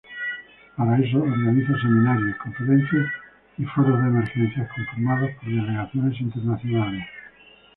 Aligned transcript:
Para 0.77 0.97
eso 0.97 1.21
organiza 1.21 1.79
seminarios, 1.79 2.35
conferencias 2.37 3.05
y 3.59 3.65
foros 3.65 4.01
de 4.01 4.07
emergencia 4.07 4.67
conformados 4.75 5.29
por 5.35 5.45
delegaciones 5.47 6.19
internacionales. 6.19 7.05